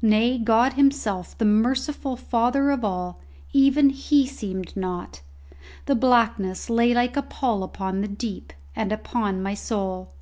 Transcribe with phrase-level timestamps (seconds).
[0.00, 3.18] Nay, God Himself, the merciful Father of all,
[3.52, 5.22] even He seemed not!
[5.86, 10.12] The blackness lay like a pall upon the deep, and upon my soul.